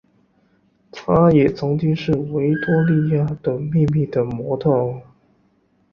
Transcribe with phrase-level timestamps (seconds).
[0.91, 4.99] 她也曾经是维多利亚的秘密的模特儿。